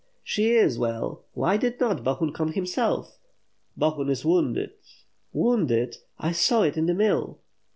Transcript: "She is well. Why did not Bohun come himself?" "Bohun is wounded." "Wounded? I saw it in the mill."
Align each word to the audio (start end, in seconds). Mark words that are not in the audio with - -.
"She 0.23 0.53
is 0.55 0.79
well. 0.79 1.25
Why 1.33 1.57
did 1.57 1.79
not 1.79 2.03
Bohun 2.03 2.33
come 2.33 2.53
himself?" 2.53 3.19
"Bohun 3.77 4.09
is 4.09 4.25
wounded." 4.25 4.71
"Wounded? 5.31 5.97
I 6.17 6.31
saw 6.31 6.63
it 6.63 6.75
in 6.75 6.87
the 6.87 6.95
mill." 6.95 7.37